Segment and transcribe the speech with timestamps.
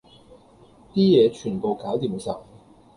[0.95, 2.35] 啲嘢全部攪掂晒